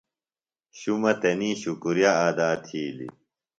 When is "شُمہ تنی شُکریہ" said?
0.77-2.11